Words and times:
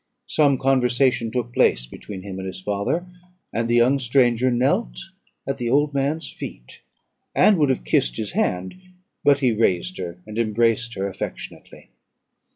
Some 0.25 0.57
conversation 0.57 1.29
took 1.29 1.53
place 1.53 1.85
between 1.85 2.23
him 2.23 2.39
and 2.39 2.47
his 2.47 2.59
father; 2.59 3.05
and 3.53 3.67
the 3.69 3.75
young 3.75 3.99
stranger 3.99 4.49
knelt 4.49 4.97
at 5.47 5.59
the 5.59 5.69
old 5.69 5.93
man's 5.93 6.27
feet, 6.27 6.81
and 7.35 7.59
would 7.59 7.69
have 7.69 7.83
kissed 7.85 8.17
his 8.17 8.31
hand, 8.31 8.81
but 9.23 9.37
he 9.41 9.51
raised 9.51 9.99
her, 9.99 10.17
and 10.25 10.39
embraced 10.39 10.95
her 10.95 11.07
affectionately. 11.07 11.91